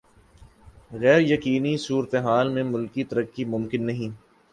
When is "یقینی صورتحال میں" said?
1.23-2.63